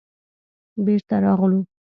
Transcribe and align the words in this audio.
بېرته 0.85 1.15
راغلو. 1.25 1.59